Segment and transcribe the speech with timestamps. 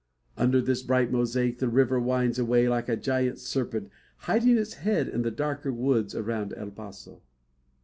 [0.35, 3.91] Under this bright mosaic the river winds away like a giant serpent,
[4.25, 7.21] hiding its head in the darker woods around El Paso.